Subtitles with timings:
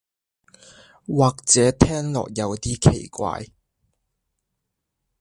[1.05, 3.45] 或者聽落係有啲奇怪